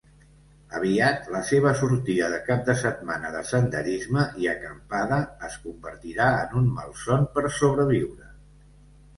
Aviat 0.77 1.27
la 1.33 1.41
seva 1.49 1.73
sortida 1.81 2.29
de 2.35 2.39
cap 2.47 2.63
de 2.69 2.75
setmana 2.79 3.31
de 3.37 3.43
senderisme 3.51 4.25
i 4.45 4.49
acampada 4.55 5.21
es 5.49 5.59
convertirà 5.67 6.31
en 6.47 6.59
un 6.63 6.75
malson 6.81 7.29
per 7.37 7.45
sobreviure. 7.61 8.35